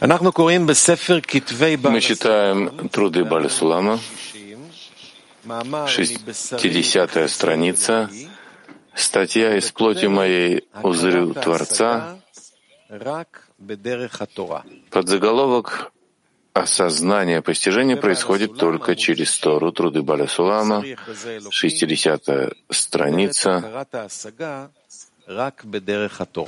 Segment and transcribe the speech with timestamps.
[0.00, 0.08] Мы
[2.00, 4.00] читаем труды Балисулама,
[5.44, 8.08] 60-я страница,
[8.94, 12.18] статья «Из плоти моей узрю Творца»,
[14.90, 15.92] под заголовок
[16.54, 19.70] «Осознание постижения происходит только через Тору».
[19.70, 22.18] Труды Балисулама, 60-я
[22.70, 23.86] страница,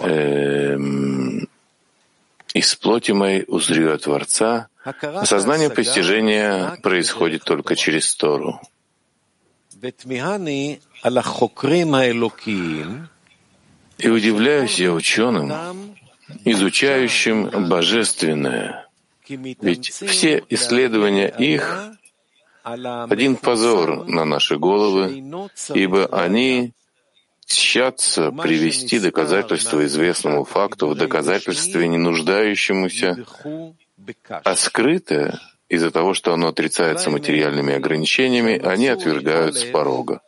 [0.01, 1.49] эм,
[2.55, 4.69] из плоти моей узрю я Творца.
[4.85, 8.61] Осознание постижения происходит только через Тору.
[13.99, 15.53] И удивляюсь я ученым,
[16.45, 18.87] изучающим божественное,
[19.29, 21.91] ведь все исследования их—
[22.63, 25.25] один позор на наши головы,
[25.75, 26.73] ибо они
[27.47, 33.25] тщатся привести доказательство известному факту в доказательстве не нуждающемуся,
[34.29, 40.21] а скрытое из-за того, что оно отрицается материальными ограничениями, они отвергают с порога.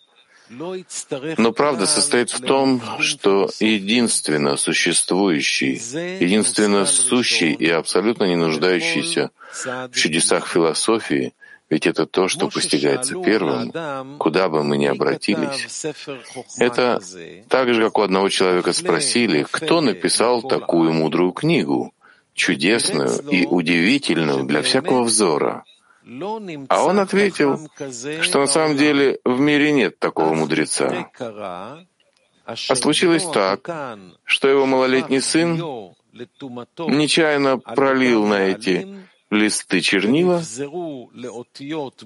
[0.48, 5.80] Но правда состоит в том, что единственно существующий,
[6.20, 11.32] единственно сущий и абсолютно не нуждающийся в чудесах философии—
[11.74, 13.72] ведь это то, что постигается первым,
[14.18, 15.84] куда бы мы ни обратились.
[16.58, 17.00] Это
[17.48, 21.92] так же, как у одного человека спросили, кто написал такую мудрую книгу,
[22.32, 25.64] чудесную и удивительную для всякого взора.
[26.68, 27.58] А он ответил,
[28.20, 31.10] что на самом деле в мире нет такого мудреца.
[32.46, 33.68] А случилось так,
[34.22, 35.56] что его малолетний сын
[36.78, 38.86] нечаянно пролил на эти
[39.34, 40.42] листы чернила,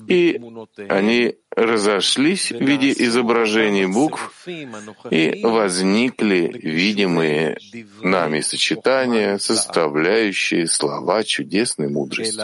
[0.06, 0.40] и
[0.88, 4.46] они разошлись в виде изображений букв,
[5.10, 7.58] и возникли видимые
[8.02, 12.42] нами сочетания, составляющие слова чудесной мудрости.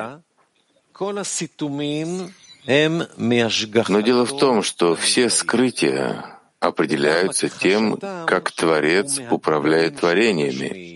[3.89, 10.94] Но дело в том, что все скрытия определяются тем, как Творец управляет творениями,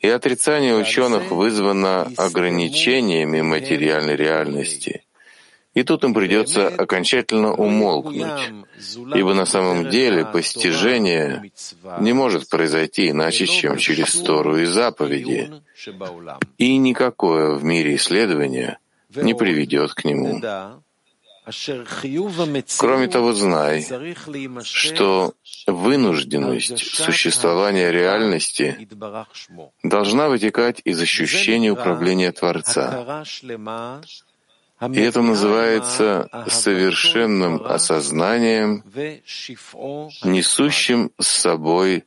[0.00, 5.04] и отрицание ученых вызвано ограничениями материальной реальности.
[5.72, 8.50] И тут им придется окончательно умолкнуть,
[9.14, 11.52] ибо на самом деле постижение
[12.00, 15.52] не может произойти иначе, чем через Тору и заповеди,
[16.58, 18.78] и никакое в мире исследование
[19.14, 20.40] не приведет к нему.
[22.78, 23.86] Кроме того, знай,
[24.62, 25.34] что
[25.66, 28.88] вынужденность существования реальности
[29.82, 33.24] должна вытекать из ощущения управления Творца.
[34.92, 38.82] И это называется совершенным осознанием,
[40.24, 42.04] несущим с собой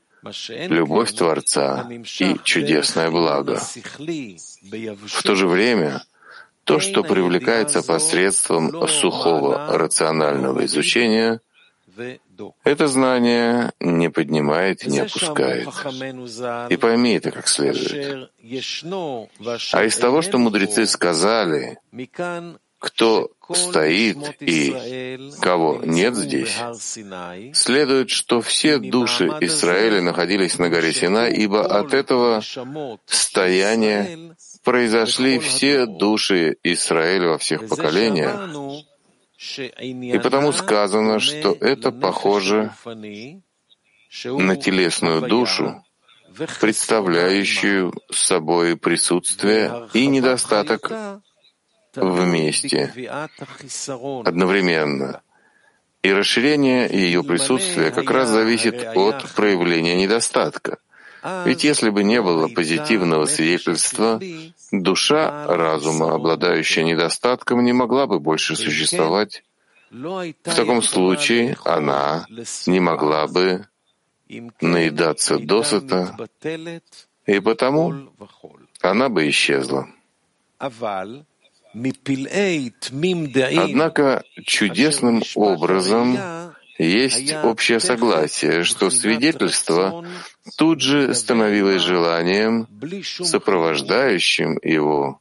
[0.47, 1.87] любовь Творца
[2.19, 3.59] и чудесное благо.
[3.59, 6.03] В то же время
[6.63, 11.41] то, что привлекается посредством сухого рационального изучения,
[12.63, 15.69] это знание не поднимает и не опускает.
[16.69, 18.29] И пойми это как следует.
[19.73, 21.77] А из того, что мудрецы сказали,
[22.79, 26.57] кто стоит и кого нет здесь,
[27.53, 32.41] следует, что все души Израиля находились на горе Сина, ибо от этого
[33.05, 38.49] стояния произошли все души Израиля во всех поколениях,
[39.57, 42.73] и потому сказано, что это похоже
[44.25, 45.83] на телесную душу,
[46.61, 50.91] представляющую собой присутствие и недостаток
[51.95, 52.93] вместе,
[54.25, 55.21] одновременно.
[56.03, 60.79] И расширение ее присутствия как раз зависит от проявления недостатка.
[61.45, 64.19] Ведь если бы не было позитивного свидетельства,
[64.71, 69.43] душа разума, обладающая недостатком, не могла бы больше существовать.
[69.89, 72.25] В таком случае она
[72.65, 73.67] не могла бы
[74.59, 76.17] наедаться досыта,
[77.25, 78.11] и потому
[78.81, 79.87] она бы исчезла.
[83.57, 86.17] Однако чудесным образом
[86.83, 90.05] есть общее согласие, что свидетельство
[90.57, 92.67] тут же становилось желанием,
[93.03, 95.19] сопровождающим его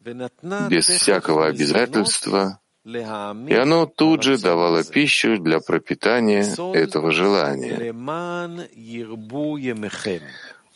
[0.69, 6.45] без всякого обязательства, и оно тут же давало пищу для пропитания
[6.75, 7.93] этого желания.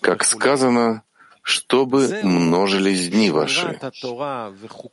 [0.00, 1.03] Как сказано,
[1.46, 3.78] чтобы множились дни ваши,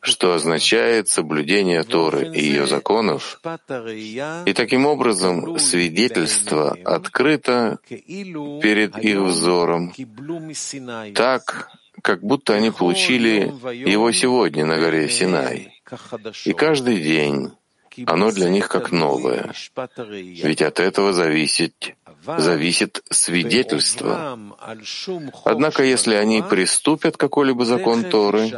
[0.01, 3.41] что означает соблюдение Торы и ее законов,
[4.45, 9.95] и таким образом свидетельство открыто перед их взором,
[11.15, 11.69] так,
[12.03, 15.81] как будто они получили его сегодня на горе Синай.
[16.45, 17.51] И каждый день
[18.05, 19.51] оно для них как новое.
[20.07, 24.37] Ведь от этого зависит, зависит свидетельство.
[25.45, 28.51] Однако, если они приступят какой-либо закон Торы,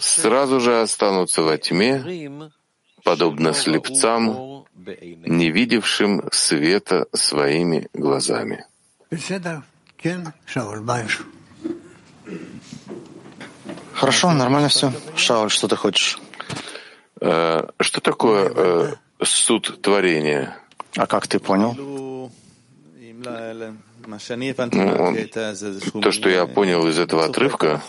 [0.00, 2.50] сразу же останутся во тьме,
[3.04, 4.64] подобно слепцам,
[5.26, 8.64] не видевшим света своими глазами.
[13.92, 14.92] Хорошо, нормально все.
[15.16, 16.18] Шауль, что ты хочешь?
[17.20, 20.56] Э, что такое э, суд творения?
[20.96, 22.30] А как ты понял?
[24.72, 27.82] Ну, то, что я понял из этого отрывка,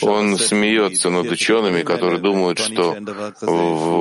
[0.00, 2.96] он смеется над учеными, которые думают, что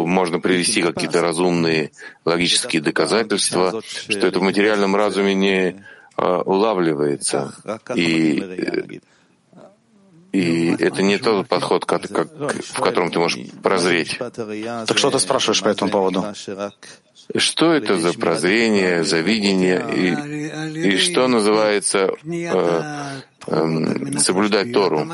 [0.05, 1.91] можно привести какие-то разумные
[2.25, 5.85] логические доказательства, что это в материальном разуме не
[6.17, 7.53] улавливается.
[7.95, 9.01] И
[10.33, 14.17] и это не тот подход, как, как, в котором ты можешь прозреть.
[14.17, 16.25] Так что ты спрашиваешь по этому поводу?
[17.35, 25.07] Что это за прозрение, за видение и, и что называется э, э, соблюдать Тору?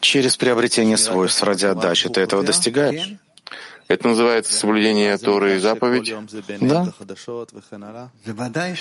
[0.00, 3.18] Через приобретение свойств ради отдачи ты этого достигаешь.
[3.88, 6.14] Это называется соблюдение Торы и заповедь?
[6.60, 6.92] Да.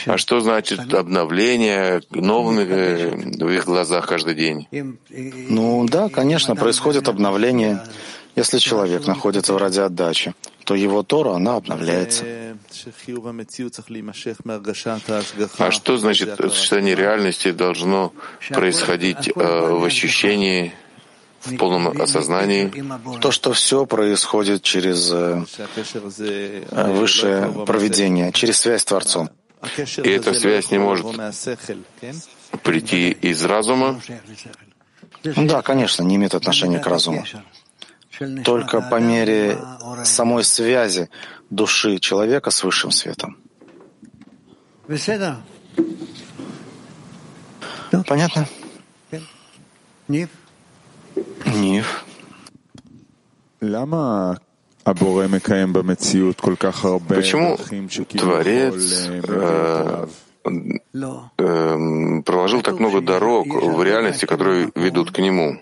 [0.05, 4.67] А что значит обновление новыми э, в их глазах каждый день?
[5.49, 7.81] Ну да, конечно, происходит обновление.
[8.37, 12.23] Если человек находится в ради отдачи, то его Тора, она обновляется.
[15.57, 18.13] А что значит сочетание реальности должно
[18.49, 20.71] происходить э, в ощущении
[21.41, 22.71] в полном осознании.
[23.21, 25.43] То, что все происходит через э,
[26.71, 29.31] высшее проведение, через связь с Творцом.
[30.03, 31.07] И эта связь не может
[32.61, 33.99] прийти из разума?
[35.23, 37.25] Да, конечно, не имеет отношения к разуму.
[38.43, 39.57] Только по мере
[40.03, 41.09] самой связи
[41.49, 43.37] души человека с высшим светом.
[48.07, 48.47] Понятно?
[51.45, 52.05] Нив.
[57.15, 57.57] Почему
[58.17, 60.07] Творец э,
[61.37, 65.61] э, проложил так много дорог в реальности, которые ведут к Нему?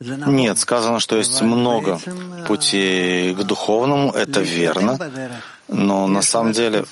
[0.00, 1.98] Нет, сказано, что есть много
[2.46, 4.96] путей к духовному, это верно,
[5.66, 6.84] но на самом деле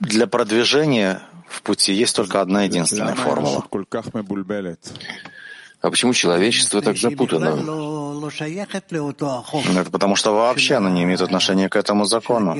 [0.00, 3.64] для продвижения в пути есть только одна единственная формула.
[5.80, 7.56] А почему человечество так запутано?
[9.78, 12.56] Это потому что вообще оно не имеет отношения к этому закону.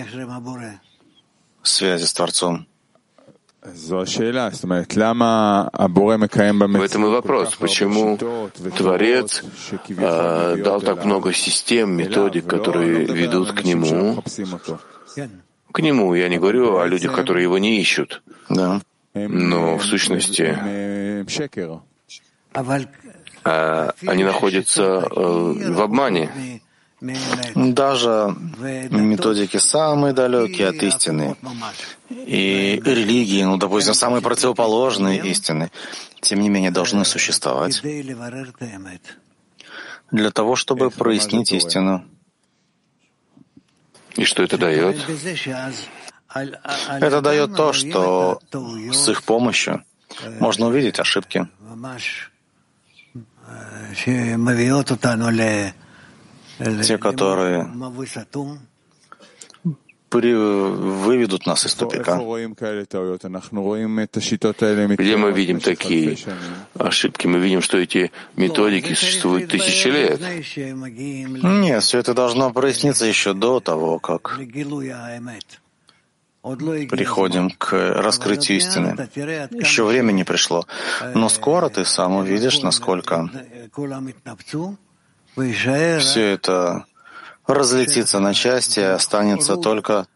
[1.69, 2.67] связи с Творцом.
[6.79, 8.19] В этом и вопрос, почему
[8.77, 9.43] Творец
[9.89, 14.23] э, дал так много систем, методик, которые ведут к Нему.
[15.73, 18.23] К Нему, я не говорю о людях, которые Его не ищут.
[18.49, 18.81] Да.
[19.15, 21.25] Но в сущности
[23.45, 26.56] а, они находятся э, в обмане.
[27.55, 28.35] Даже
[28.91, 31.37] методики самые далекие от истины.
[32.09, 35.71] И религии, ну, допустим, самые противоположные истины,
[36.23, 37.83] тем не менее должны существовать
[40.11, 42.05] для того, чтобы прояснить истину.
[44.15, 44.97] И что это дает?
[46.35, 48.41] Это дает то, что
[48.93, 49.85] с их помощью
[50.41, 51.47] можно увидеть ошибки,
[56.59, 57.65] те, которые
[60.11, 62.17] выведут нас из тупика.
[64.97, 66.17] Где мы видим такие
[66.79, 67.27] ошибки?
[67.27, 70.21] Мы видим, что эти методики существуют тысячи лет.
[71.43, 74.39] Нет, все это должно проясниться еще до того, как
[76.43, 79.09] приходим к раскрытию истины.
[79.51, 80.67] Еще время не пришло.
[81.15, 83.29] Но скоро ты сам увидишь, насколько
[86.01, 86.87] все это
[87.47, 90.07] разлетится на части, и останется только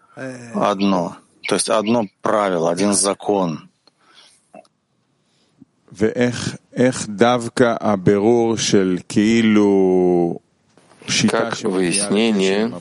[0.54, 1.16] одно.
[1.48, 3.68] То есть одно правило, один закон.
[11.28, 12.72] Как выяснение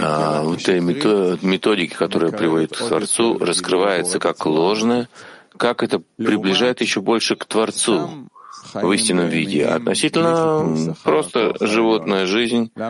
[0.00, 5.08] а, вот этой методики, которая приводит к Творцу, раскрывается как ложная,
[5.56, 8.28] как это приближает еще больше к Творцу.
[8.74, 9.66] В истинном виде.
[9.66, 12.80] Относительно просто животная жизнь, э,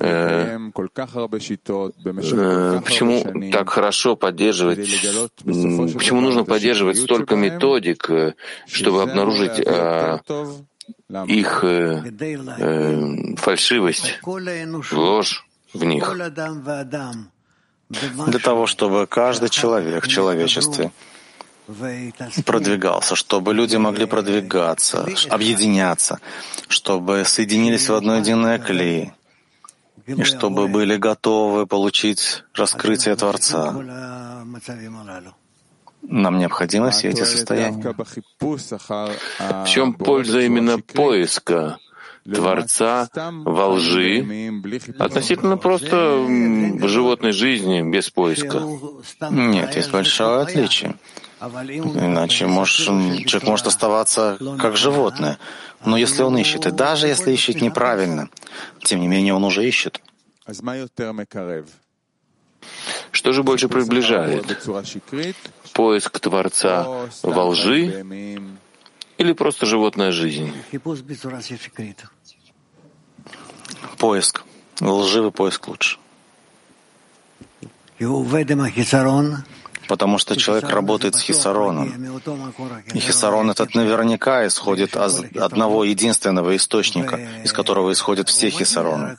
[0.00, 0.58] э,
[2.84, 4.78] почему так хорошо поддерживать,
[5.44, 8.34] почему нужно поддерживать столько методик, э,
[8.66, 10.18] чтобы обнаружить э,
[11.26, 11.64] их
[13.38, 14.20] фальшивость,
[14.92, 16.16] ложь в них?
[18.26, 20.90] Для того, чтобы каждый человек в человечестве
[22.44, 26.20] продвигался, чтобы люди могли продвигаться, объединяться,
[26.68, 29.12] чтобы соединились в одно единое клей,
[30.06, 33.72] и чтобы были готовы получить раскрытие Творца.
[36.02, 37.94] Нам необходимы все эти состояния.
[38.40, 41.78] В чем польза именно поиска
[42.24, 44.24] Творца во лжи
[44.98, 46.26] относительно просто
[46.88, 48.62] животной жизни без поиска?
[49.30, 50.96] Нет, есть большое отличие.
[51.42, 52.86] Иначе можешь,
[53.26, 55.38] человек может оставаться как животное.
[55.84, 58.28] Но если он ищет, и даже если ищет неправильно,
[58.84, 60.00] тем не менее он уже ищет.
[63.10, 64.46] Что же больше приближает?
[65.72, 68.04] Поиск Творца во лжи
[69.18, 70.52] или просто животная жизнь?
[73.98, 74.44] Поиск.
[74.80, 75.98] Лживый поиск лучше
[79.92, 81.86] потому что человек работает с хисароном.
[82.94, 89.18] И хисарон этот наверняка исходит от одного единственного источника, из которого исходят все хисароны.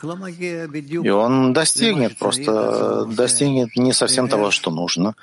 [1.08, 5.14] И он достигнет, просто достигнет не совсем того, что нужно.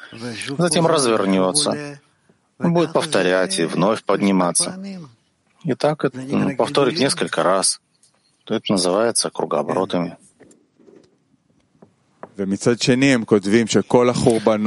[0.57, 1.99] Затем развернется,
[2.61, 4.79] будет повторять и вновь подниматься.
[5.65, 7.81] И так это повторить несколько раз.
[8.47, 10.17] Это называется кругооборотами.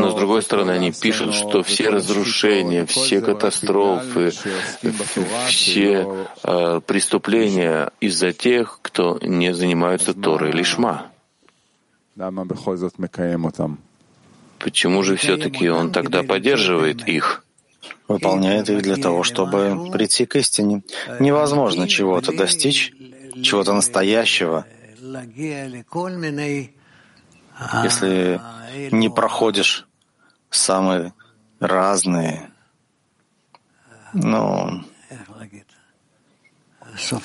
[0.01, 4.31] Но с другой стороны, они пишут, что все разрушения, все катастрофы,
[5.47, 11.07] все э, преступления из-за тех, кто не занимается Торой лишма.
[14.59, 17.43] Почему же все-таки он тогда поддерживает их?
[18.07, 20.83] Выполняет их для того, чтобы прийти к истине.
[21.19, 22.93] Невозможно чего-то достичь,
[23.41, 24.65] чего-то настоящего,
[27.83, 28.41] если
[28.91, 29.87] не проходишь
[30.49, 31.13] самые
[31.59, 32.51] разные,
[34.13, 34.83] ну,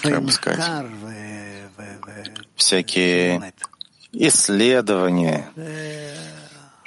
[0.03, 0.87] как бы сказать,
[2.57, 3.53] всякие
[4.13, 5.51] исследования,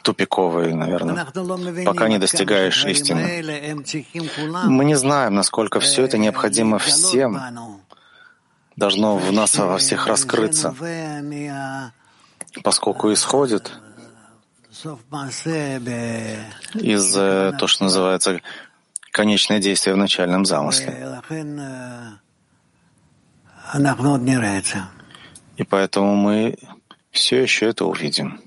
[0.03, 1.25] тупиковые, наверное,
[1.85, 3.75] пока не достигаешь истины.
[4.65, 7.39] Мы не знаем, насколько все это необходимо всем,
[8.75, 10.75] должно в нас во всех раскрыться
[12.63, 13.71] поскольку исходит
[16.73, 18.41] из э, то, что называется
[19.11, 21.21] конечное действие в начальном замысле.
[25.57, 26.57] И поэтому мы
[27.11, 28.39] все еще это увидим.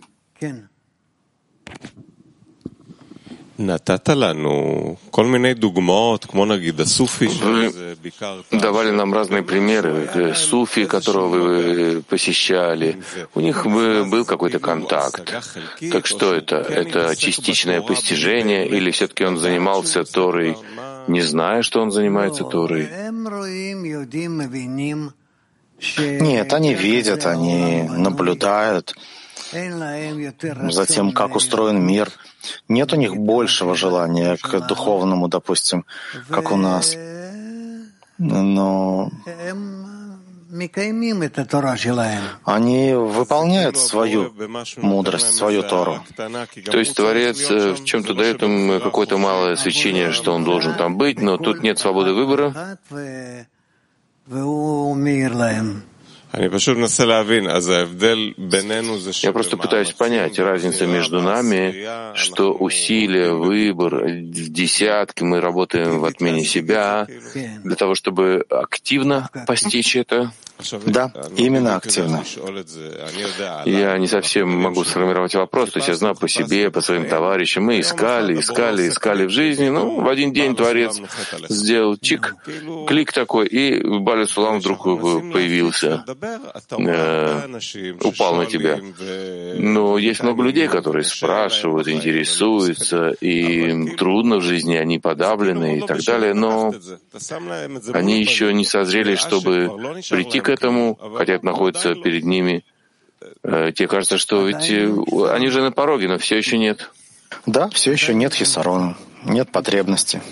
[7.44, 7.96] Вы
[8.50, 10.34] давали нам разные примеры.
[10.34, 13.02] Суфи, которого вы посещали,
[13.34, 15.32] у них был какой-то контакт.
[15.92, 16.56] Так что это?
[16.56, 20.56] Это частичное постижение или все-таки он занимался Торой,
[21.06, 22.88] не зная, что он занимается Торой?
[25.98, 28.94] Нет, они видят, они наблюдают
[30.70, 32.10] за тем, как устроен мир.
[32.68, 35.84] Нет у них большего желания к духовному, допустим,
[36.28, 36.96] как у нас.
[38.18, 39.10] Но
[42.44, 44.32] они выполняют свою
[44.76, 46.04] мудрость, свою Тору.
[46.16, 50.96] То есть Творец э, в чем-то дает им какое-то малое свечение, что он должен там
[50.96, 52.78] быть, но тут нет свободы выбора.
[59.22, 66.04] Я просто пытаюсь понять разницу между нами, что усилия, выбор, в десятки мы работаем в
[66.04, 67.06] отмене себя
[67.62, 70.32] для того, чтобы активно постичь это.
[70.86, 72.22] Да, именно активно.
[73.64, 77.64] Я не совсем могу сформировать вопрос, то есть я знаю по себе, по своим товарищам.
[77.64, 79.68] Мы искали, искали, искали в жизни.
[79.68, 81.00] Ну, в один день Творец
[81.48, 82.36] сделал чик,
[82.86, 86.14] клик такой, и Балю Сулам вдруг появился, э,
[88.02, 88.80] упал на тебя.
[89.58, 96.02] Но есть много людей, которые спрашивают, интересуются, и трудно в жизни, они подавлены и так
[96.02, 96.74] далее, но
[97.92, 99.70] они еще не созрели, чтобы
[100.10, 102.64] прийти к этому, хотя это находится перед ними.
[103.42, 104.92] Э, тебе кажется, что ведь э,
[105.30, 106.90] они уже на пороге, но все еще нет.
[107.46, 110.22] Да, все еще нет хисарона, нет потребности.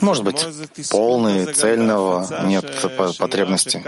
[0.00, 0.46] Может быть,
[0.90, 2.64] полный, цельного нет
[3.18, 3.84] потребности.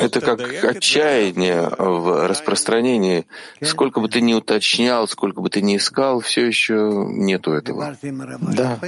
[0.00, 3.26] Это как отчаяние в распространении.
[3.62, 6.74] Сколько бы ты ни уточнял, сколько бы ты ни искал, все еще
[7.08, 7.96] нету этого.
[8.40, 8.78] Да,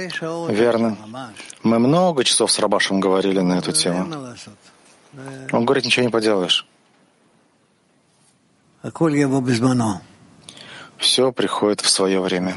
[0.49, 0.97] верно.
[1.63, 4.07] Мы много часов с Рабашем говорили на эту тему.
[5.51, 6.67] Он говорит, ничего не поделаешь.
[10.97, 12.55] Все приходит в свое время.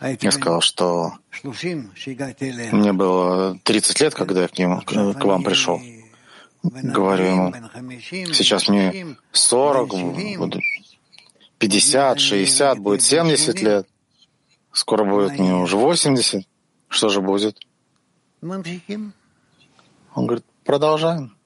[0.00, 1.12] Я сказал, что
[1.42, 5.80] мне было 30 лет, когда я к, нему, к вам пришел.
[6.62, 7.54] Говорю ему,
[8.32, 9.94] сейчас мне 40,
[11.58, 13.88] 50, 60, будет 70 лет.
[14.72, 16.46] Скоро будет мне уже 80.
[16.88, 17.58] Что же будет?
[20.14, 21.37] Он говорит, продолжаем.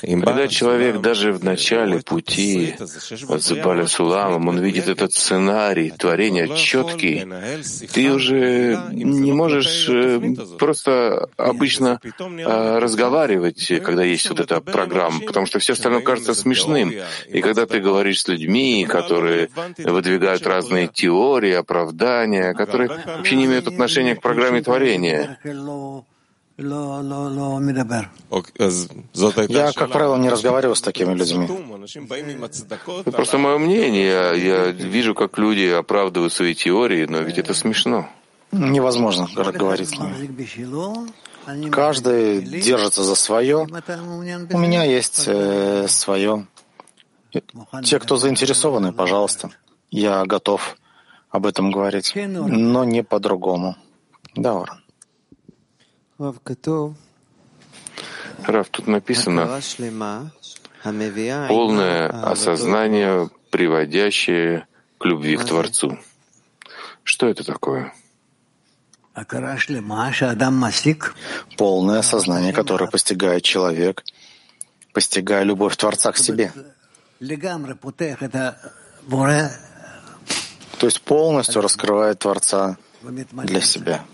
[0.00, 7.26] Когда человек даже в начале пути с Баля Суламом, он видит этот сценарий творения четкий,
[7.92, 15.46] ты уже не можешь э, просто обычно э, разговаривать, когда есть вот эта программа, потому
[15.46, 16.92] что все остальное кажется смешным.
[17.28, 23.66] И когда ты говоришь с людьми, которые выдвигают разные теории, оправдания, которые вообще не имеют
[23.66, 25.38] отношения к программе творения,
[29.48, 31.48] я, как правило, не разговариваю с такими людьми.
[33.04, 34.32] Это просто мое мнение.
[34.42, 38.08] Я вижу, как люди оправдывают свои теории, но ведь это смешно.
[38.52, 41.70] Невозможно говорить с ними.
[41.70, 43.58] Каждый держится за свое.
[43.58, 46.46] У меня есть э, свое.
[47.84, 49.50] Те, кто заинтересованы, пожалуйста.
[49.90, 50.76] Я готов
[51.30, 53.76] об этом говорить, но не по-другому.
[54.34, 54.85] Да, Оран.
[58.46, 59.60] Рав, тут написано
[61.48, 64.66] полное осознание, приводящее
[64.98, 65.98] к любви к Творцу.
[67.02, 67.92] Что это такое?
[71.58, 74.02] Полное осознание, которое постигает человек,
[74.94, 76.50] постигая любовь Творца к себе.
[80.78, 84.04] То есть полностью раскрывает Творца для себя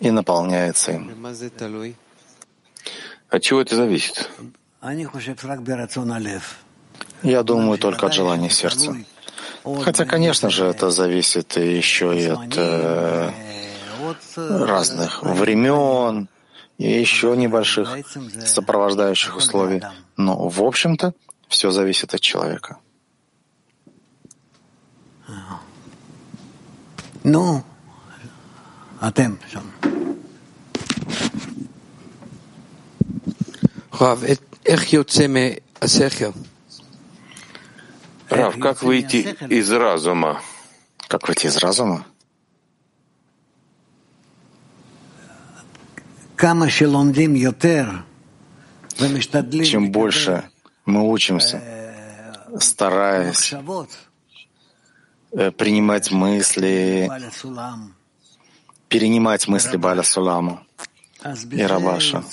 [0.00, 1.26] и наполняется им.
[3.28, 4.30] От чего это зависит?
[7.22, 8.96] Я думаю только от желания сердца.
[9.82, 13.30] Хотя, конечно же, это зависит еще и от э,
[14.36, 16.28] разных времен
[16.78, 17.88] и еще небольших
[18.44, 19.82] сопровождающих условий.
[20.16, 21.14] Но, в общем-то,
[21.48, 22.78] все зависит от человека.
[27.24, 27.75] Ну, no.
[38.28, 40.40] Рав, как выйти из разума?
[41.08, 42.04] Как выйти из разума?
[49.64, 50.44] Чем больше
[50.84, 51.62] мы учимся,
[52.60, 53.54] стараясь
[55.56, 57.08] принимать мысли,
[58.88, 60.60] перенимать мысли Баля Суламу
[61.52, 62.24] и Рабаша.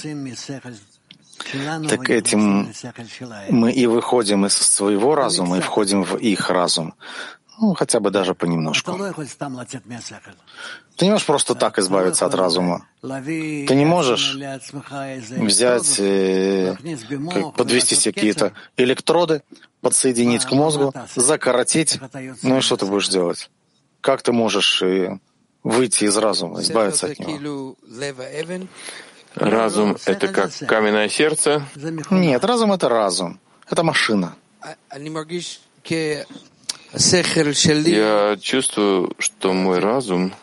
[1.90, 2.72] Так этим
[3.50, 6.94] мы и выходим из своего разума и входим в их разум.
[7.60, 8.98] Ну, хотя бы даже понемножку.
[10.96, 12.88] Ты не можешь просто так избавиться от разума.
[13.02, 16.76] Ты не можешь взять, э,
[17.56, 19.44] подвести себе какие-то электроды,
[19.82, 22.00] подсоединить к мозгу, закоротить.
[22.42, 23.50] Ну и что ты будешь делать?
[24.02, 25.20] Как ты можешь э,
[25.64, 27.76] выйти из разума, избавиться от него.
[29.36, 31.66] Разум— это как каменное сердце?
[32.12, 33.40] Нет, разум— это разум.
[33.70, 34.36] Это машина.
[37.90, 40.34] Я чувствую, что мой разум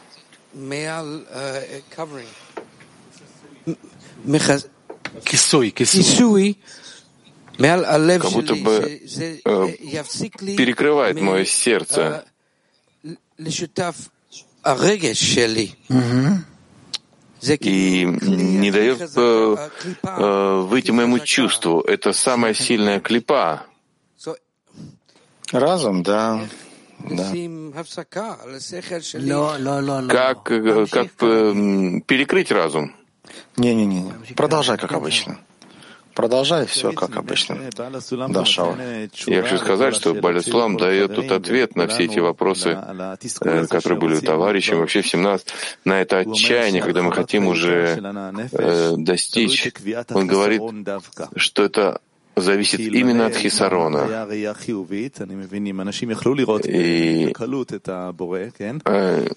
[5.24, 6.58] кисуй, кисуй.
[7.58, 9.00] Как будто бы
[9.44, 9.68] э,
[10.56, 12.24] перекрывает мое сердце
[17.64, 19.56] и не дает э,
[20.02, 21.80] э, выйти моему чувству.
[21.80, 23.64] Это самая сильная клипа.
[25.52, 26.46] Разум, да.
[27.08, 27.30] да.
[30.08, 32.94] Как, э, как э, перекрыть разум?
[33.56, 35.38] Не-не-не, продолжай, как обычно.
[36.14, 37.58] Продолжай все как обычно.
[38.28, 38.76] Да, Шава.
[39.26, 42.78] Я хочу сказать, что Балислам дает тут ответ на все эти вопросы,
[43.40, 45.44] э, которые были у товарищей, вообще всем нас,
[45.84, 47.98] на это отчаяние, когда мы хотим уже
[48.52, 49.72] э, достичь.
[50.10, 50.62] Он говорит,
[51.36, 52.00] что это
[52.36, 54.26] зависит именно от хисарона.
[56.64, 57.32] И
[58.84, 59.28] э,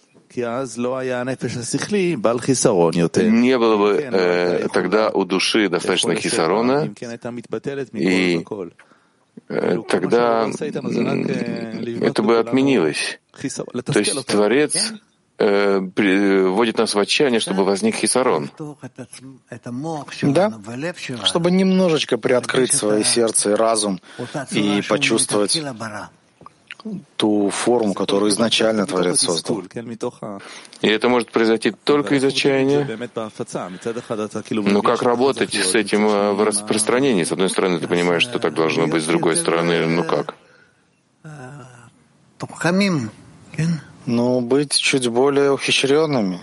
[3.30, 6.90] не было бы э, тогда у души достаточно хисарона,
[7.94, 8.44] и
[9.50, 10.50] э, тогда
[12.02, 13.20] это бы отменилось.
[13.86, 14.94] То есть Творец
[15.38, 18.50] э, вводит нас в отчаяние, чтобы возник хисарон.
[20.22, 20.54] Да,
[21.24, 24.00] чтобы немножечко приоткрыть свое сердце и разум
[24.52, 25.62] и почувствовать
[27.16, 29.64] ту форму, которую изначально Творец создал.
[30.82, 32.88] И это может произойти только из отчаяния.
[34.50, 37.24] Но как работать с этим э, в распространении?
[37.24, 40.36] С одной стороны, ты понимаешь, что так должно быть, с другой стороны, ну как?
[44.06, 46.40] Ну, быть чуть более ухищренными.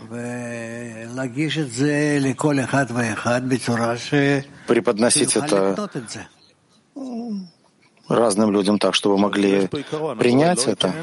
[4.66, 5.90] Преподносить это
[8.10, 9.68] разным людям так, чтобы могли
[10.18, 10.94] принять это.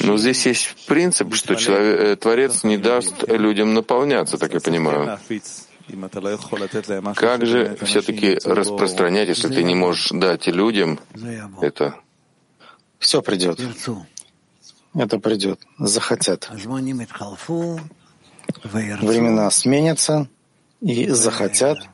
[0.00, 5.18] Но здесь есть принцип, что человек, э, Творец не даст людям наполняться, так я понимаю.
[7.16, 10.98] Как же все-таки распространять, если ты не можешь дать людям
[11.60, 11.96] это?
[12.98, 13.60] Все придет.
[14.94, 15.60] Это придет.
[15.78, 16.48] Захотят.
[18.62, 20.28] Времена сменятся
[20.80, 21.78] и захотят—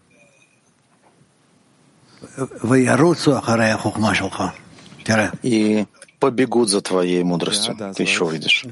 [5.43, 5.87] и
[6.21, 7.77] побегут за твоей мудростью.
[7.97, 8.65] Ты еще увидишь.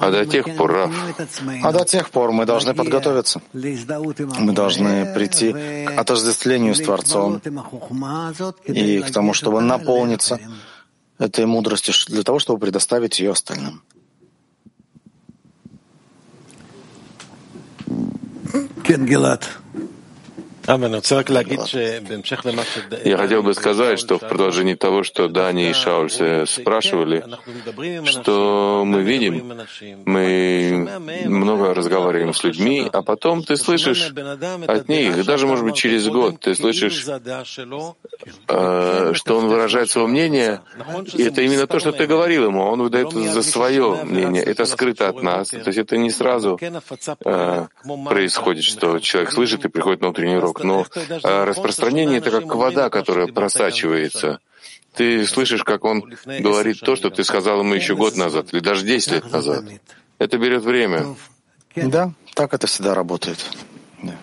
[0.00, 0.90] А до тех пор, Раф,
[1.62, 3.40] а до тех пор мы должны подготовиться.
[3.52, 5.52] Мы должны прийти
[5.86, 7.40] к отождествлению с Творцом
[8.66, 10.38] и к тому, чтобы наполниться
[11.18, 13.82] этой мудростью для того, чтобы предоставить ее остальным.
[18.84, 19.48] Кен Гелат.
[23.04, 26.10] Я хотел бы сказать, что в продолжении того, что Дани и Шауль
[26.46, 27.24] спрашивали,
[28.04, 29.52] что мы видим,
[30.04, 30.88] мы
[31.26, 34.12] много разговариваем с людьми, а потом ты слышишь
[34.66, 37.06] от них, даже, может быть, через год, ты слышишь,
[38.48, 40.60] э, что он выражает свое мнение,
[41.14, 45.08] и это именно то, что ты говорил ему, он выдает за свое мнение, это скрыто
[45.08, 46.58] от нас, то есть это не сразу
[47.24, 47.66] э,
[48.08, 50.86] происходит, что человек слышит и приходит на утренний урок, но
[51.22, 54.40] а, распространение— это как вода, которая просачивается.
[54.94, 58.84] Ты слышишь, как он говорит то, что ты сказал ему еще год назад, или даже
[58.84, 59.64] десять лет назад.
[60.18, 61.14] Это берет время.
[61.76, 63.38] Да, так это всегда работает.
[64.02, 64.16] Да.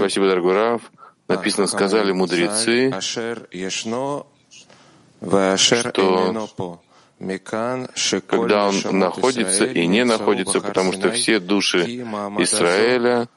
[0.00, 0.82] Спасибо, дорогой Рав.
[1.28, 2.92] Написано, сказали мудрецы,
[5.80, 6.81] что
[8.26, 12.04] когда он находится и не находится, потому что все души
[12.38, 13.28] Израиля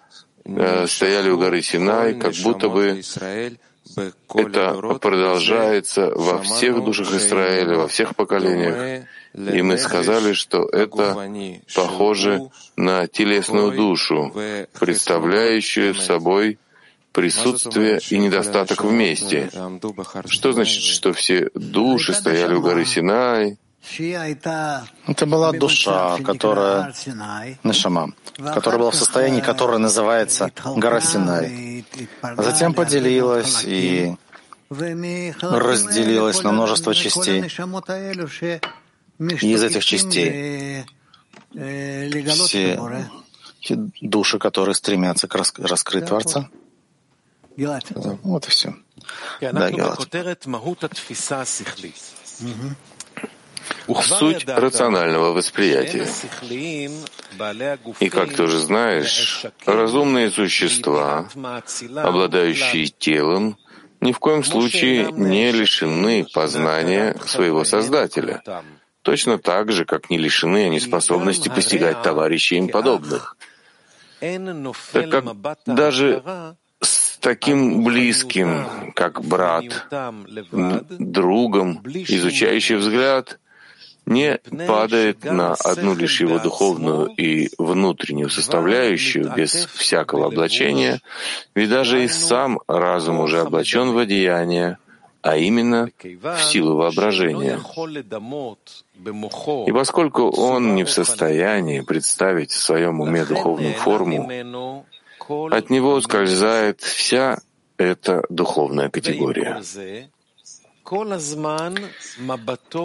[0.87, 3.01] стояли у горы Синай, как будто бы
[4.35, 9.05] это продолжается во всех душах Израиля, во всех поколениях.
[9.33, 11.15] И мы сказали, что это
[11.75, 14.33] похоже на телесную душу,
[14.79, 16.57] представляющую собой
[17.11, 19.49] присутствие и недостаток вместе.
[20.25, 23.57] Что значит, что все души стояли у горы Синай,
[25.07, 26.93] это была душа, которая,
[27.63, 31.85] Нашама, которая была в состоянии, которое называется гора Синай.
[32.37, 34.15] Затем поделилась и
[34.69, 37.43] разделилась на множество частей.
[39.19, 40.85] И из этих частей
[43.61, 46.49] все души, которые стремятся к раскрыть Творца.
[48.23, 48.75] Вот и все.
[49.41, 49.99] Да, Гелат
[54.01, 56.07] суть рационального восприятия.
[57.99, 61.29] И, как ты уже знаешь, разумные существа,
[61.95, 63.57] обладающие телом,
[64.01, 68.41] ни в коем случае не лишены познания своего Создателя,
[69.01, 73.37] точно так же, как не лишены они способности постигать товарищей им подобных.
[74.19, 75.25] Так как
[75.65, 76.23] даже
[76.81, 79.87] с таким близким, как брат,
[80.99, 83.39] другом, изучающий взгляд,
[84.05, 91.01] не падает на одну лишь его духовную и внутреннюю составляющую без всякого облачения,
[91.55, 94.77] ведь даже и сам разум уже облачен в одеяние,
[95.21, 97.59] а именно в силу воображения.
[99.67, 104.85] И поскольку он не в состоянии представить в своем уме духовную форму,
[105.27, 107.39] от него ускользает вся
[107.77, 109.61] эта духовная категория.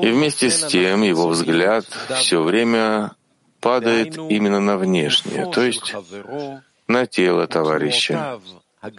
[0.02, 1.84] И вместе с тем его взгляд
[2.16, 3.12] все время
[3.60, 5.94] падает именно на внешнее, то есть
[6.86, 8.40] на тело товарища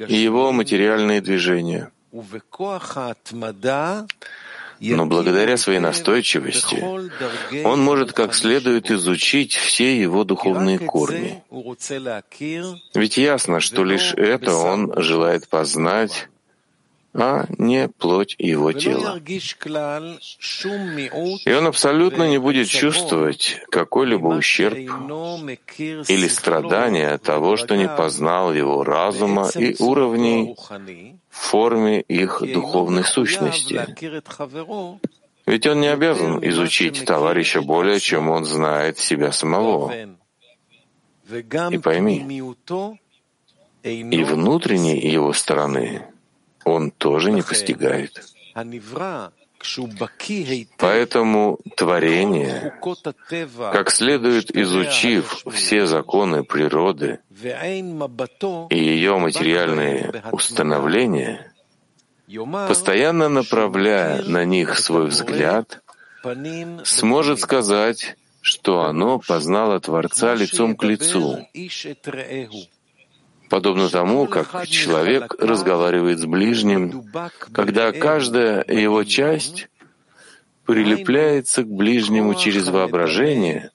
[0.07, 1.91] и его материальные движения.
[4.83, 6.83] Но благодаря своей настойчивости
[7.63, 11.43] он может как следует изучить все его духовные корни.
[12.95, 16.29] Ведь ясно, что лишь это он желает познать
[17.13, 19.19] а не плоть его тела.
[21.45, 28.53] И он абсолютно не будет чувствовать какой-либо ущерб или страдания от того, что не познал
[28.53, 30.55] его разума и уровней
[31.29, 33.85] в форме их духовной сущности.
[35.45, 39.91] Ведь он не обязан изучить товарища более, чем он знает себя самого.
[41.71, 42.43] И пойми,
[43.83, 46.10] и внутренней его стороны
[46.63, 48.23] он тоже не постигает.
[50.77, 52.73] Поэтому творение,
[53.71, 57.19] как следует изучив все законы природы
[58.69, 61.53] и ее материальные установления,
[62.67, 65.81] постоянно направляя на них свой взгляд,
[66.83, 71.47] сможет сказать, что оно познало Творца лицом к лицу,
[73.51, 77.03] подобно тому, как человек разговаривает с ближним,
[77.51, 79.67] когда каждая его часть
[80.65, 83.71] прилепляется к ближнему через воображение,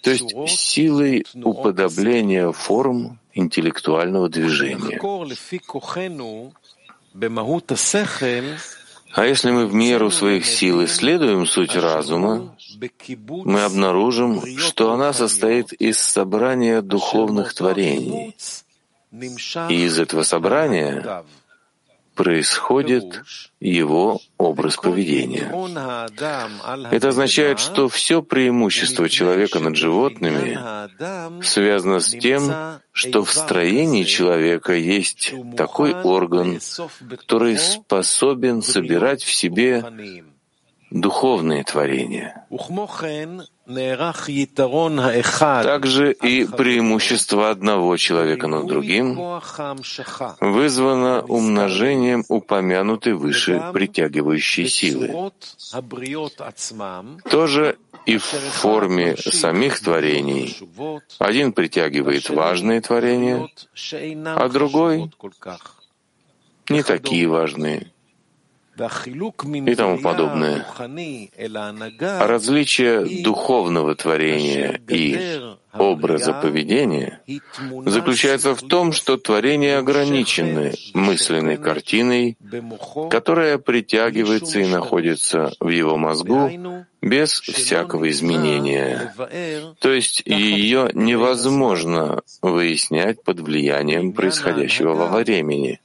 [0.00, 5.00] то есть силой уподобления форм интеллектуального движения.
[9.12, 12.54] А если мы в меру своих сил исследуем суть разума,
[13.26, 18.36] мы обнаружим, что она состоит из собрания духовных творений,
[19.68, 21.24] и из этого собрания
[22.16, 23.22] происходит
[23.60, 25.52] его образ поведения.
[26.90, 30.58] Это означает, что все преимущество человека над животными
[31.42, 36.58] связано с тем, что в строении человека есть такой орган,
[37.10, 39.84] который способен собирать в себе
[41.00, 42.46] духовные творения.
[45.62, 49.40] Также и преимущество одного человека над другим
[50.40, 55.32] вызвано умножением упомянутой выше притягивающей силы.
[57.28, 60.56] Тоже и в форме самих творений.
[61.18, 63.48] Один притягивает важные творения,
[64.36, 65.10] а другой—
[66.68, 67.92] не такие важные
[68.76, 70.66] и тому подобное.
[72.00, 75.40] А различие духовного творения и
[75.72, 77.20] образа поведения
[77.84, 82.36] заключается в том, что творения ограничены мысленной картиной,
[83.10, 86.50] которая притягивается и находится в его мозгу
[87.02, 89.14] без всякого изменения.
[89.80, 95.80] То есть ее невозможно выяснять под влиянием происходящего во времени.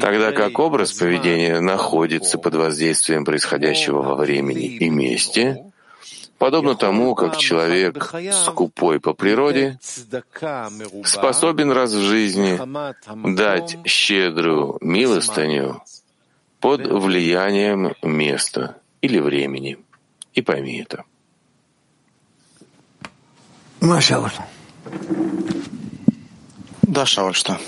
[0.00, 5.64] Тогда как образ поведения находится под воздействием происходящего во времени и месте,
[6.38, 9.78] подобно тому, как человек скупой по природе
[11.04, 12.58] способен раз в жизни
[13.34, 15.82] дать щедрую милостыню
[16.60, 19.78] под влиянием места или времени.
[20.34, 21.04] И пойми это.
[23.80, 24.00] Да,
[27.04, 27.58] Шауль, что?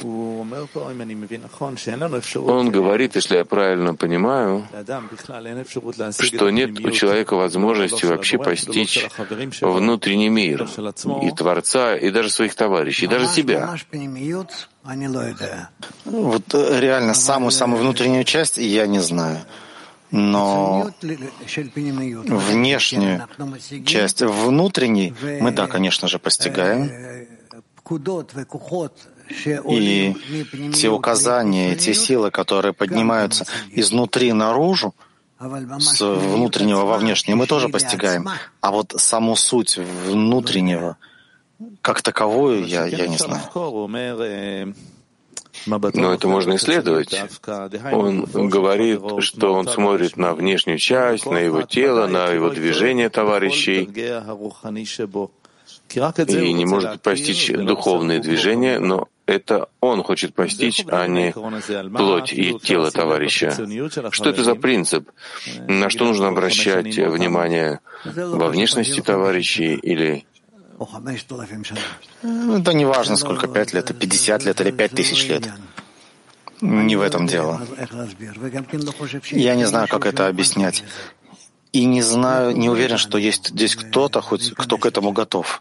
[2.46, 4.66] Он говорит, если я правильно понимаю,
[6.20, 9.06] что нет у человека возможности вообще постичь
[9.60, 10.68] внутренний мир
[11.22, 13.76] и Творца, и даже своих товарищей, и даже себя.
[16.04, 19.38] Вот э, реально самую-самую внутреннюю часть я не знаю.
[20.10, 20.90] Но
[21.42, 23.28] внешнюю
[23.84, 26.90] часть, внутренней, мы, да, конечно же, постигаем
[29.28, 30.14] и
[30.74, 34.94] те указания, те силы, которые поднимаются изнутри наружу,
[35.40, 38.28] с внутреннего во внешнее, мы тоже постигаем.
[38.60, 40.96] А вот саму суть внутреннего,
[41.80, 43.42] как таковую, я, я не знаю.
[45.66, 47.14] Но это можно исследовать.
[47.92, 53.88] Он говорит, что он смотрит на внешнюю часть, на его тело, на его движение товарищей,
[55.94, 62.58] и не может постичь духовные движения, но это он хочет постичь, а не плоть и
[62.58, 63.52] тело товарища.
[64.10, 65.10] Что это за принцип?
[65.66, 70.24] На что нужно обращать внимание во внешности товарищей или
[72.42, 75.50] да не важно, сколько, пять лет, пятьдесят лет или пять тысяч лет.
[76.60, 77.60] Не в этом дело.
[79.30, 80.84] Я не знаю, как это объяснять.
[81.72, 85.58] и не знаю, не уверен, что есть здесь кто-то, хоть кто к этому готов.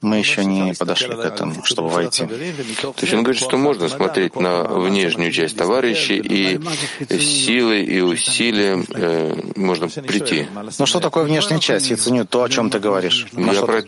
[0.00, 2.26] Мы еще не подошли к этому, чтобы войти.
[2.26, 6.60] То есть он говорит, что можно смотреть на внешнюю часть товарища, и
[7.08, 10.46] силой и усилием э, можно прийти.
[10.78, 11.90] Ну что такое внешняя часть?
[11.90, 13.26] Я ценю то, о чем ты говоришь.
[13.32, 13.82] Я про,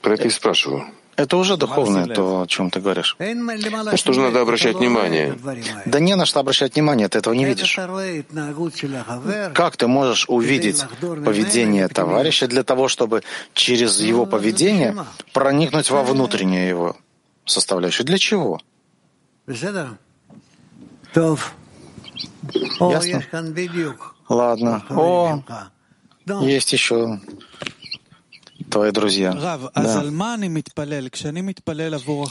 [0.00, 0.86] про это и спрашиваю.
[1.16, 3.16] Это уже духовное, то, о чем ты говоришь.
[3.18, 5.34] На что же надо обращать внимание?
[5.86, 7.78] Да не на что обращать внимание, ты этого не видишь.
[9.54, 13.22] Как ты можешь увидеть поведение товарища для того, чтобы
[13.54, 14.94] через его поведение
[15.32, 16.96] проникнуть во внутреннюю его
[17.46, 18.06] составляющую?
[18.06, 18.60] Для чего?
[22.80, 23.22] Ясно?
[24.28, 24.84] Ладно.
[24.90, 25.42] О,
[26.42, 27.20] есть еще
[28.70, 29.32] твои друзья.
[29.32, 29.58] Да.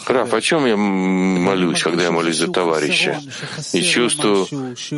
[0.07, 3.19] Раф, о чем я молюсь, когда я молюсь за товарища?
[3.73, 4.47] И чувствую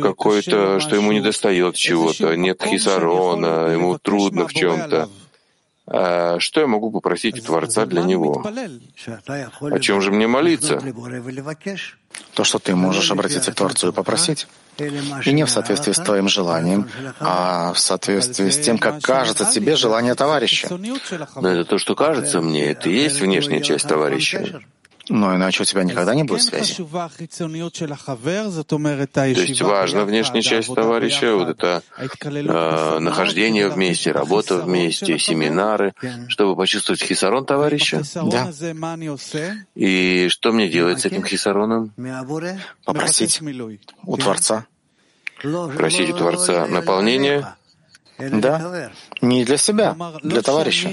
[0.02, 5.08] какое-то, что ему не достает чего-то, нет хисарона, ему трудно в чем-то.
[5.90, 8.44] А что я могу попросить у Творца для него?
[8.44, 10.80] О чем же мне молиться?
[12.34, 14.46] То, что ты можешь обратиться к Творцу и попросить.
[14.78, 19.74] И не в соответствии с твоим желанием, а в соответствии с тем, как кажется тебе
[19.74, 20.68] желание товарища.
[21.36, 24.60] Но это то, что кажется мне, это и есть внешняя часть товарища.
[25.08, 26.74] Но иначе у тебя никогда не будет связи.
[26.74, 26.82] То
[29.40, 35.94] есть важна внешняя часть товарища, вот это э, нахождение вместе, работа вместе, семинары,
[36.28, 38.02] чтобы почувствовать хисарон товарища.
[38.14, 38.52] Да.
[39.74, 41.92] И что мне делать с этим хисароном?
[42.84, 43.40] Попросить
[44.04, 44.66] у Творца.
[45.76, 47.56] Просить у Творца наполнения
[48.18, 50.88] да, не для себя, для товарища.
[50.88, 50.92] То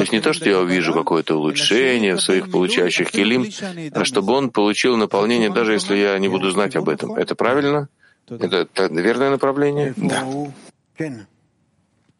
[0.00, 3.46] есть не то, что я увижу какое-то улучшение в своих получающих килим,
[3.92, 7.14] а чтобы он получил наполнение, даже если я не буду знать об этом.
[7.14, 7.88] Это правильно?
[8.28, 9.94] Это, это верное направление?
[9.96, 10.24] Да.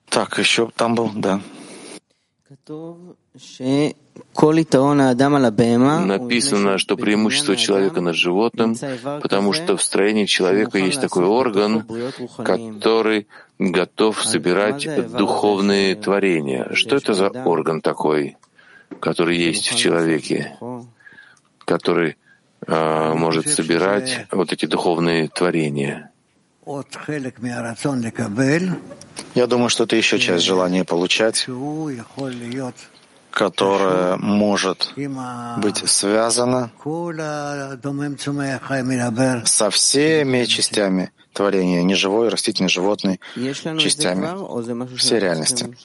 [0.09, 1.41] Так, еще там был, да.
[6.07, 8.76] Написано, что преимущество человека над животным,
[9.22, 11.87] потому что в строении человека есть такой орган,
[12.44, 13.26] который
[13.59, 16.68] готов собирать духовные творения.
[16.72, 18.37] Что это за орган такой,
[19.00, 20.57] который есть в человеке,
[21.64, 22.16] который
[22.66, 26.11] э, может собирать вот эти духовные творения?
[29.35, 31.46] Я думаю, что это еще часть желания получать,
[33.37, 36.70] которая может быть связана
[39.44, 43.20] со всеми частями творения, неживой, растительной, животной
[43.79, 45.77] частями всей реальности.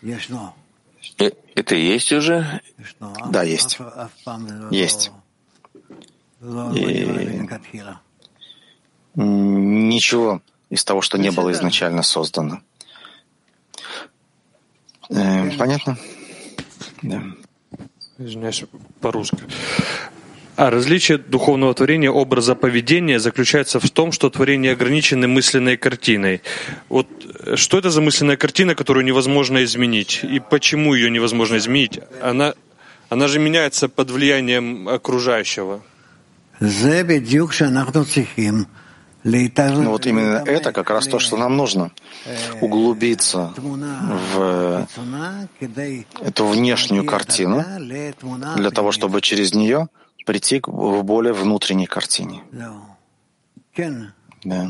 [1.55, 2.61] Это есть уже?
[3.29, 3.79] Да, есть.
[4.71, 5.11] Есть.
[6.73, 7.27] И
[9.15, 12.61] ничего из того, что не было изначально создано.
[15.09, 15.97] Э, понятно?
[17.01, 17.23] Да.
[18.17, 18.63] Извиняюсь,
[18.99, 19.37] по-русски.
[20.55, 26.41] А различие духовного творения образа поведения заключается в том, что творение ограничены мысленной картиной.
[26.89, 27.07] Вот
[27.45, 30.19] э, что это за мысленная картина, которую невозможно изменить?
[30.23, 31.99] И почему ее невозможно изменить?
[32.21, 32.53] Она,
[33.09, 35.81] она же меняется под влиянием окружающего.
[39.83, 41.91] Ну вот именно это как раз то, что нам нужно.
[42.59, 44.87] Углубиться в
[46.21, 47.63] эту внешнюю картину
[48.55, 49.87] для того, чтобы через нее
[50.25, 52.43] прийти к более внутренней картине.
[54.43, 54.69] Да.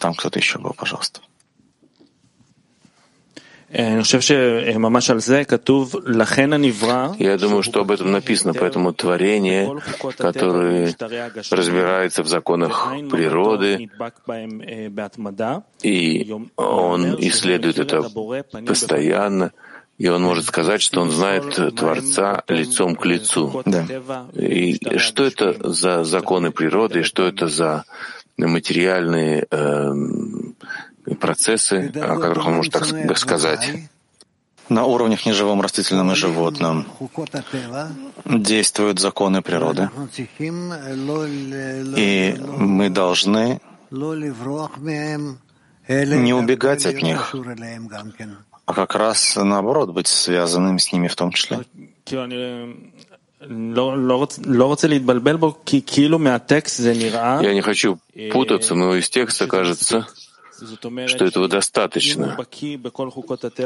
[0.00, 1.20] Там кто-то еще был, пожалуйста.
[7.18, 9.80] Я думаю, что об этом написано, поэтому творение,
[10.16, 10.94] которое
[11.50, 13.90] разбирается в законах природы,
[15.82, 18.08] и он исследует это
[18.66, 19.52] постоянно,
[19.98, 23.62] и он может сказать, что он знает Творца лицом к лицу.
[23.66, 24.28] Да.
[24.34, 27.84] И что это за законы природы, и что это за
[28.46, 29.92] материальные э,
[31.14, 33.88] процессы, о которых он может так сказать.
[34.68, 36.86] На уровнях неживом, растительном и животном
[38.26, 39.88] действуют законы природы.
[41.96, 43.60] И мы должны
[45.88, 47.34] не убегать от них,
[48.66, 51.64] а как раз наоборот быть связанными с ними в том числе.
[52.10, 52.26] Я
[57.54, 57.98] не хочу
[58.32, 60.06] путаться, но из текста кажется,
[61.06, 62.36] что этого достаточно.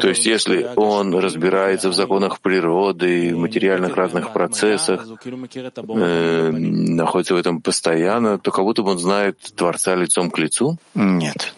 [0.01, 7.37] То есть если он разбирается в законах природы, в материальных разных процессах, э, находится в
[7.39, 10.79] этом постоянно, то как будто бы он знает Творца лицом к лицу?
[10.95, 11.55] Нет.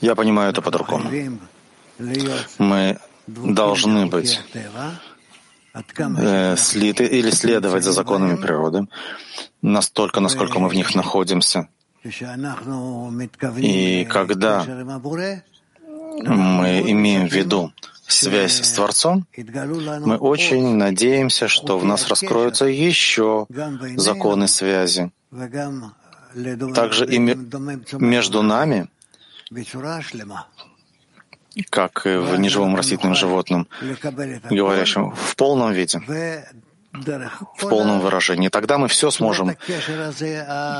[0.00, 1.10] Я понимаю это по-другому.
[2.58, 4.40] Мы должны быть
[5.74, 8.86] э, слиты или следовать за законами природы,
[9.62, 11.68] настолько, насколько мы в них находимся.
[13.56, 14.64] И когда
[16.24, 17.72] мы имеем в виду
[18.06, 23.46] связь с Творцом, мы очень надеемся, что в нас раскроются еще
[23.96, 25.10] законы связи.
[26.74, 27.18] Также и
[27.98, 28.88] между нами,
[31.70, 33.68] как в неживом растительном животном,
[34.50, 36.00] говорящем в полном виде,
[37.56, 38.48] в полном выражении.
[38.48, 39.56] Тогда мы все сможем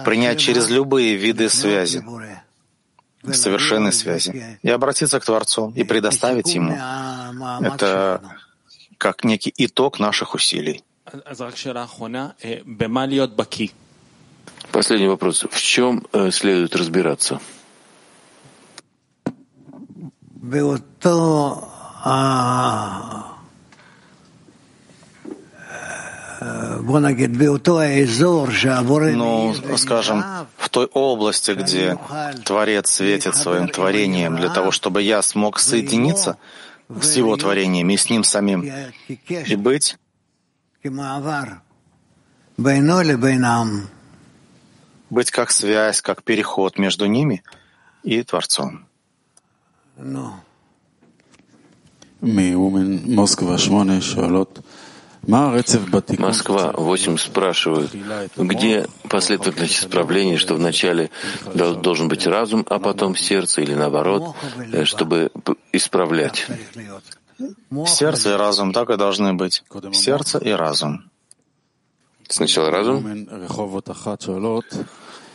[0.05, 2.05] принять через любые виды связи,
[3.31, 6.77] совершенной связи, и обратиться к Творцу, и предоставить Ему.
[7.61, 8.21] Это
[8.99, 10.85] как некий итог наших усилий.
[14.71, 15.45] Последний вопрос.
[15.51, 17.41] В чем э, следует разбираться?
[29.17, 30.25] Ну, скажем,
[30.57, 31.97] в той области, где
[32.45, 36.37] Творец светит своим творением для того, чтобы я смог соединиться
[37.01, 38.69] с его творением и с ним самим
[39.29, 39.97] и быть
[45.11, 47.43] быть как связь, как переход между ними
[48.03, 48.87] и Творцом.
[56.19, 57.93] Москва 8 спрашивают,
[58.37, 61.11] где последовательность исправления, что вначале
[61.55, 64.35] должен быть разум, а потом сердце или наоборот,
[64.73, 65.31] э, чтобы
[65.73, 66.47] исправлять?
[67.87, 69.63] Сердце и разум так и должны быть.
[69.93, 71.05] Сердце и разум.
[72.29, 73.29] Сначала разум.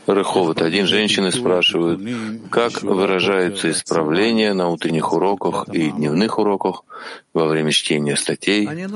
[0.07, 0.61] Рыховод.
[0.61, 2.01] Один женщины спрашивают,
[2.49, 6.83] как выражаются исправления на утренних уроках и дневных уроках
[7.33, 8.65] во время чтения статей.
[8.65, 8.87] Я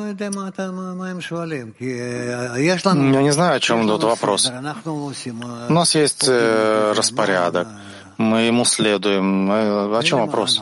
[3.21, 4.51] не знаю, о чем идут вопрос.
[5.69, 7.67] У нас есть э, распорядок.
[8.17, 9.51] Мы ему следуем.
[9.51, 10.61] Э, о чем вопрос?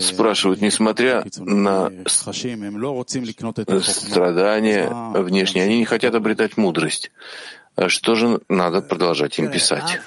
[0.00, 1.92] спрашивают, несмотря на
[3.82, 7.12] страдания внешние, они не хотят обретать мудрость.
[7.76, 10.00] А что же надо продолжать им писать?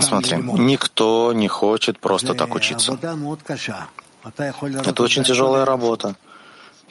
[0.00, 2.96] Смотри, никто не хочет просто так учиться.
[4.24, 6.14] Это очень тяжелая работа.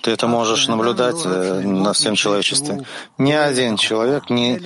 [0.02, 2.86] Ты это можешь наблюдать э, на всем человечестве.
[3.18, 4.60] Ни один человек не,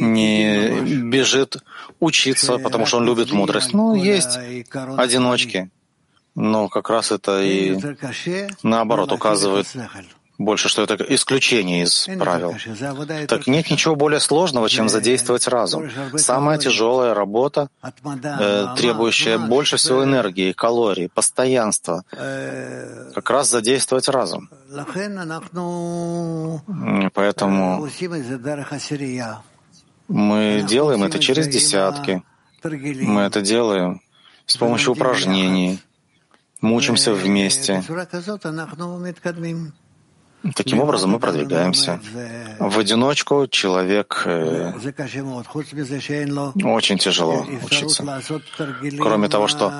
[0.00, 1.56] не бежит
[2.00, 3.72] учиться, потому что он любит мудрость.
[3.72, 4.38] Ну, есть
[4.96, 5.70] одиночки.
[6.34, 7.78] Но как раз это и
[8.62, 9.66] наоборот указывает
[10.38, 12.54] больше, что это исключение из правил.
[13.28, 15.90] Так нет ничего более сложного, чем задействовать разум.
[16.16, 24.50] Самая тяжелая работа, э, требующая больше всего энергии, калорий, постоянства, как раз задействовать разум.
[27.14, 27.88] Поэтому
[30.08, 32.22] мы делаем это через десятки.
[32.62, 34.00] Мы это делаем
[34.46, 35.80] с помощью упражнений,
[36.60, 37.82] мучимся вместе.
[40.54, 42.00] Таким образом мы продвигаемся.
[42.58, 44.72] В одиночку человек э,
[46.64, 48.04] очень тяжело учиться.
[48.98, 49.72] Кроме того, что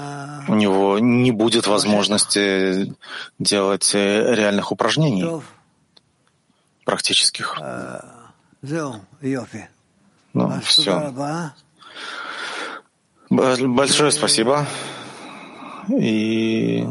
[0.49, 2.95] у него не будет возможности
[3.39, 5.43] делать э, реальных упражнений
[6.85, 7.59] практических.
[10.33, 11.13] Ну, все.
[13.29, 14.67] Большое спасибо.
[15.89, 16.87] И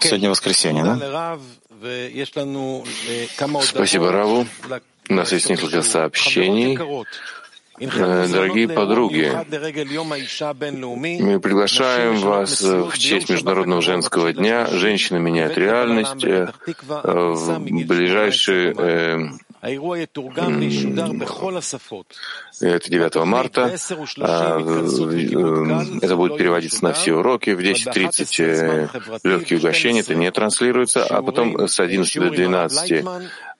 [0.00, 1.38] Сегодня воскресенье, да?
[3.62, 4.46] Спасибо, Раву.
[5.08, 6.78] У нас есть несколько сообщений.
[7.80, 9.32] Э, дорогие подруги,
[11.20, 14.66] мы приглашаем вас в честь Международного женского дня.
[14.66, 16.24] Женщины меняют реальность.
[16.24, 16.52] Э,
[16.88, 18.74] в ближайшие
[22.60, 23.74] Это 9 марта.
[24.20, 24.58] А,
[26.02, 27.48] это будет переводиться на все уроки.
[27.50, 28.88] В 10.30 э,
[29.24, 31.02] легкие угощения, это не транслируется.
[31.04, 33.04] А потом с 11 до 12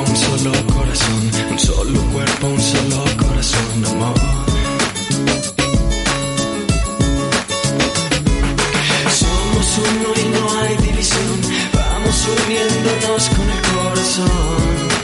[0.00, 4.14] un solo corazón, un solo cuerpo, un solo corazón, amor.
[9.20, 11.40] Somos uno y no hay división,
[11.72, 15.03] vamos uniéndonos con el corazón.